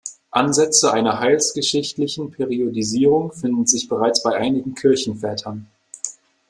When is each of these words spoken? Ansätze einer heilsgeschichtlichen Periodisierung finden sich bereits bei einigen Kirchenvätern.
Ansätze 0.31 0.91
einer 0.91 1.19
heilsgeschichtlichen 1.19 2.31
Periodisierung 2.31 3.31
finden 3.33 3.67
sich 3.67 3.87
bereits 3.87 4.23
bei 4.23 4.33
einigen 4.33 4.73
Kirchenvätern. 4.73 5.67